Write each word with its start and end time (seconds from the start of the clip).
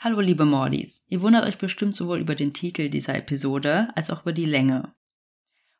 Hallo 0.00 0.20
liebe 0.20 0.44
Mordis, 0.44 1.04
ihr 1.08 1.22
wundert 1.22 1.44
euch 1.44 1.58
bestimmt 1.58 1.92
sowohl 1.92 2.20
über 2.20 2.36
den 2.36 2.52
Titel 2.52 2.88
dieser 2.88 3.16
Episode 3.16 3.88
als 3.96 4.12
auch 4.12 4.22
über 4.22 4.32
die 4.32 4.44
Länge. 4.44 4.94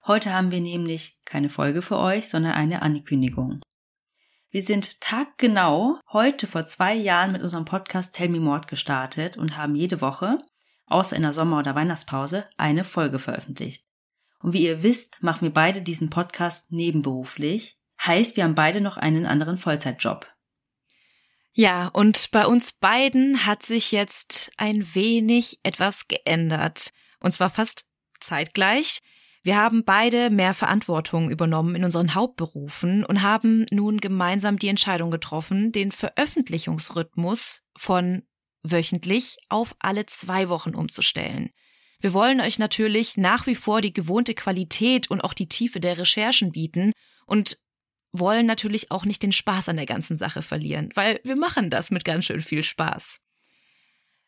Heute 0.05 0.33
haben 0.33 0.51
wir 0.51 0.61
nämlich 0.61 1.21
keine 1.25 1.49
Folge 1.49 1.83
für 1.83 1.99
euch, 1.99 2.29
sondern 2.29 2.55
eine 2.55 2.83
Ankündigung. 2.83 3.61
Wir 4.51 4.63
sind 4.63 5.01
taggenau 5.01 6.01
heute 6.13 6.49
vor 6.49 6.67
zwei 6.67 6.97
Jahren 6.97 7.31
mit 7.31 7.43
unserem 7.43 7.65
Podcast 7.65 8.17
Tell 8.17 8.29
Me 8.29 8.41
Mord 8.41 8.67
gestartet 8.67 9.37
und 9.37 9.57
haben 9.57 9.77
jede 9.77 10.01
Woche, 10.01 10.39
außer 10.87 11.15
in 11.15 11.23
der 11.23 11.33
Sommer- 11.33 11.61
oder 11.61 11.77
Weihnachtspause, 11.77 12.45
eine 12.57 12.83
Folge 12.83 13.21
veröffentlicht. 13.21 13.85
Und 14.41 14.53
wie 14.53 14.67
ihr 14.67 14.83
wisst, 14.83 15.23
machen 15.23 15.43
wir 15.43 15.55
beide 15.55 15.81
diesen 15.81 16.11
Podcast 16.11 16.73
nebenberuflich. 16.73 17.79
Heißt, 18.05 18.37
wir 18.37 18.43
haben 18.43 18.57
beide 18.57 18.81
noch 18.81 18.97
einen 18.97 19.27
anderen 19.27 19.59
Vollzeitjob. 19.59 20.27
Ja, 21.55 21.89
und 21.89 22.31
bei 22.31 22.47
uns 22.47 22.73
beiden 22.73 23.47
hat 23.47 23.65
sich 23.65 23.91
jetzt 23.91 24.51
ein 24.57 24.95
wenig 24.95 25.59
etwas 25.63 26.07
geändert. 26.09 26.91
Und 27.21 27.33
zwar 27.33 27.51
fast 27.51 27.87
zeitgleich. 28.21 28.99
Wir 29.43 29.57
haben 29.57 29.85
beide 29.85 30.31
mehr 30.31 30.53
Verantwortung 30.53 31.31
übernommen 31.31 31.75
in 31.75 31.85
unseren 31.85 32.15
Hauptberufen 32.15 33.05
und 33.05 33.23
haben 33.23 33.67
nun 33.71 33.99
gemeinsam 33.99 34.59
die 34.59 34.69
Entscheidung 34.69 35.11
getroffen, 35.11 35.73
den 35.73 35.91
Veröffentlichungsrhythmus 35.93 37.63
von 37.77 38.23
wöchentlich 38.63 39.37
auf 39.49 39.75
alle 39.79 40.07
zwei 40.07 40.49
Wochen 40.49 40.75
umzustellen. 40.75 41.51
Wir 42.01 42.13
wollen 42.13 42.41
euch 42.41 42.59
natürlich 42.59 43.17
nach 43.17 43.47
wie 43.47 43.55
vor 43.55 43.81
die 43.81 43.93
gewohnte 43.93 44.35
Qualität 44.35 45.11
und 45.11 45.23
auch 45.23 45.35
die 45.35 45.49
Tiefe 45.49 45.81
der 45.81 45.99
Recherchen 45.99 46.53
bieten 46.53 46.93
und 47.27 47.59
wollen 48.13 48.47
natürlich 48.47 48.91
auch 48.91 49.05
nicht 49.05 49.23
den 49.23 49.33
Spaß 49.33 49.69
an 49.69 49.77
der 49.77 49.87
ganzen 49.87 50.19
Sache 50.19 50.43
verlieren, 50.43 50.91
weil 50.95 51.21
wir 51.25 51.37
machen 51.37 51.71
das 51.71 51.91
mit 51.91 52.05
ganz 52.05 52.25
schön 52.25 52.41
viel 52.41 52.63
Spaß. 52.63 53.21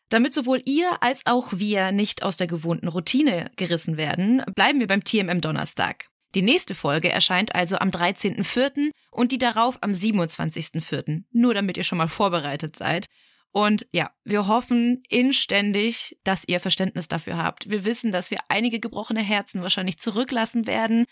Damit 0.09 0.33
sowohl 0.33 0.61
ihr 0.65 1.01
als 1.01 1.21
auch 1.25 1.53
wir 1.53 1.91
nicht 1.91 2.21
aus 2.23 2.35
der 2.35 2.47
gewohnten 2.47 2.89
Routine 2.89 3.49
gerissen 3.55 3.95
werden, 3.95 4.43
bleiben 4.55 4.79
wir 4.79 4.87
beim 4.87 5.03
TMM 5.03 5.39
Donnerstag. 5.39 6.07
Die 6.35 6.41
nächste 6.41 6.75
Folge 6.75 7.09
erscheint 7.09 7.55
also 7.55 7.77
am 7.77 7.89
13.04. 7.89 8.91
und 9.11 9.31
die 9.31 9.37
darauf 9.37 9.81
am 9.81 9.91
27.04. 9.91 11.23
Nur 11.31 11.53
damit 11.53 11.77
ihr 11.77 11.83
schon 11.83 11.97
mal 11.97 12.07
vorbereitet 12.07 12.75
seid. 12.75 13.07
Und 13.51 13.85
ja, 13.91 14.11
wir 14.23 14.47
hoffen 14.47 15.03
inständig, 15.09 16.17
dass 16.23 16.47
ihr 16.47 16.61
Verständnis 16.61 17.09
dafür 17.09 17.37
habt. 17.37 17.69
Wir 17.69 17.83
wissen, 17.83 18.13
dass 18.13 18.31
wir 18.31 18.39
einige 18.47 18.79
gebrochene 18.79 19.21
Herzen 19.21 19.61
wahrscheinlich 19.61 19.97
zurücklassen 19.97 20.67
werden, 20.67 21.05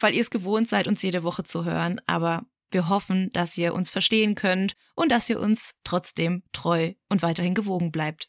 weil 0.00 0.14
ihr 0.14 0.20
es 0.20 0.30
gewohnt 0.30 0.68
seid, 0.68 0.88
uns 0.88 1.02
jede 1.02 1.22
Woche 1.22 1.44
zu 1.44 1.64
hören. 1.64 2.00
Aber 2.06 2.46
wir 2.70 2.88
hoffen, 2.88 3.30
dass 3.32 3.56
ihr 3.56 3.74
uns 3.74 3.90
verstehen 3.90 4.34
könnt 4.34 4.74
und 4.94 5.10
dass 5.10 5.28
ihr 5.28 5.40
uns 5.40 5.74
trotzdem 5.84 6.42
treu 6.52 6.94
und 7.08 7.22
weiterhin 7.22 7.54
gewogen 7.54 7.90
bleibt. 7.90 8.28